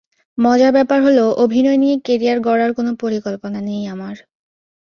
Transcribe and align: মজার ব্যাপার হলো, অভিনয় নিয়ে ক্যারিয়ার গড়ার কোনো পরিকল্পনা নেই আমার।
মজার 0.37 0.71
ব্যাপার 0.73 0.99
হলো, 1.03 1.25
অভিনয় 1.43 1.79
নিয়ে 1.83 1.95
ক্যারিয়ার 2.05 2.39
গড়ার 2.39 2.71
কোনো 2.73 2.91
পরিকল্পনা 3.01 3.59
নেই 3.67 3.83
আমার। 3.93 4.15